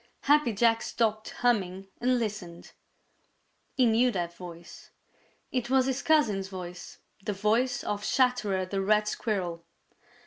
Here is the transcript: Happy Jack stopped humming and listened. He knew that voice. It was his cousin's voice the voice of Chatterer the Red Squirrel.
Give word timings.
Happy 0.21 0.51
Jack 0.51 0.81
stopped 0.81 1.29
humming 1.29 1.87
and 1.99 2.17
listened. 2.17 2.71
He 3.75 3.85
knew 3.85 4.09
that 4.09 4.35
voice. 4.35 4.89
It 5.51 5.69
was 5.69 5.85
his 5.85 6.01
cousin's 6.01 6.47
voice 6.47 6.97
the 7.23 7.33
voice 7.33 7.83
of 7.83 8.03
Chatterer 8.03 8.65
the 8.65 8.81
Red 8.81 9.07
Squirrel. 9.07 9.63